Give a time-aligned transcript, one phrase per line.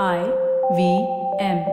[0.00, 0.22] I
[0.74, 1.06] V
[1.38, 1.66] M.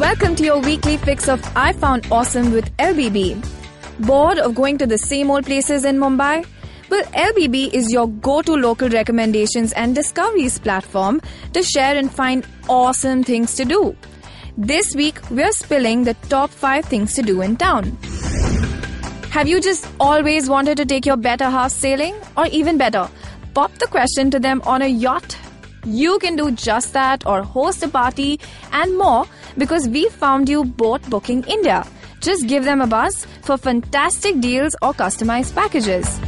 [0.00, 3.40] Welcome to your weekly fix of I Found Awesome with LBB.
[4.00, 6.44] Bored of going to the same old places in Mumbai?
[6.88, 11.20] Well, LBB is your go to local recommendations and discoveries platform
[11.52, 13.94] to share and find awesome things to do.
[14.58, 17.96] This week, we're spilling the top 5 things to do in town.
[19.30, 22.16] Have you just always wanted to take your better half sailing?
[22.36, 23.08] Or even better,
[23.54, 25.36] pop the question to them on a yacht?
[25.84, 28.40] You can do just that or host a party
[28.72, 31.86] and more because we found you boat booking India.
[32.20, 36.20] Just give them a buzz for fantastic deals or customized packages.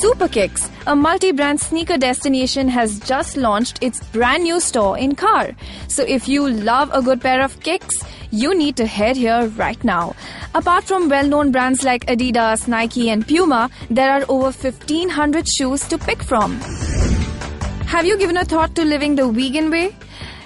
[0.00, 5.14] Super Kicks, a multi brand sneaker destination, has just launched its brand new store in
[5.14, 5.52] Khar.
[5.88, 9.82] So if you love a good pair of kicks, you need to head here right
[9.84, 10.14] now.
[10.54, 15.86] Apart from well known brands like Adidas, Nike, and Puma, there are over 1500 shoes
[15.88, 16.60] to pick from.
[17.86, 19.94] Have you given a thought to living the vegan way?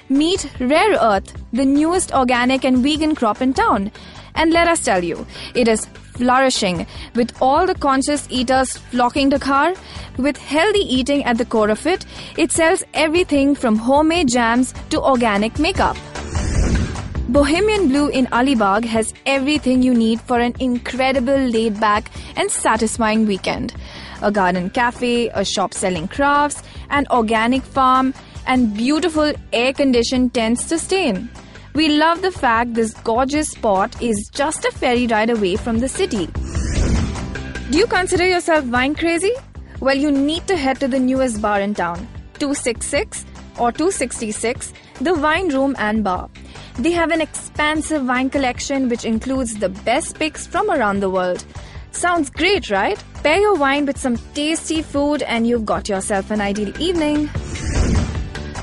[0.09, 3.91] Meet Rare Earth, the newest organic and vegan crop in town.
[4.35, 9.39] And let us tell you, it is flourishing with all the conscious eaters flocking to
[9.39, 9.75] Khar.
[10.19, 12.05] With healthy eating at the core of it,
[12.37, 15.97] it sells everything from homemade jams to organic makeup.
[17.29, 23.27] Bohemian Blue in Alibag has everything you need for an incredible laid back and satisfying
[23.27, 23.75] weekend.
[24.23, 28.13] A garden cafe, a shop selling crafts, an organic farm,
[28.47, 31.31] and beautiful air conditioned tents to stay in.
[31.75, 35.89] We love the fact this gorgeous spot is just a ferry ride away from the
[35.89, 36.27] city.
[37.71, 39.33] Do you consider yourself wine crazy?
[39.81, 41.99] Well, you need to head to the newest bar in town,
[42.41, 43.25] 266
[43.59, 46.29] or 266, the Wine Room and Bar.
[46.79, 51.45] They have an expansive wine collection which includes the best picks from around the world.
[51.91, 53.03] Sounds great, right?
[53.23, 57.29] Pair your wine with some tasty food and you've got yourself an ideal evening.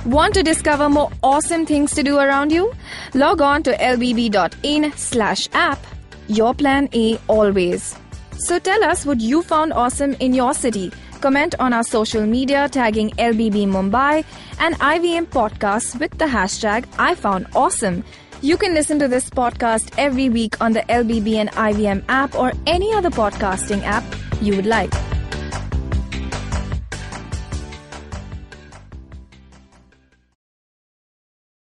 [0.06, 2.74] Want to discover more awesome things to do around you?
[3.14, 5.80] Log on to lbb.in slash app.
[6.28, 7.96] Your plan A always.
[8.38, 10.92] So tell us what you found awesome in your city.
[11.22, 14.24] Comment on our social media tagging LBB Mumbai
[14.60, 18.04] and IVM Podcasts with the hashtag I found awesome.
[18.42, 22.54] You can listen to this podcast every week on the LBB and IVM app or
[22.66, 24.04] any other podcasting app
[24.42, 24.94] you would like.